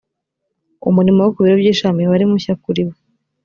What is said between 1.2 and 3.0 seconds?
wo ku biro by ‘ishami wari mushya kuri we.